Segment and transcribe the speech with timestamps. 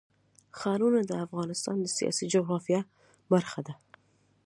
[0.59, 2.81] ښارونه د افغانستان د سیاسي جغرافیه
[3.31, 3.73] برخه ده.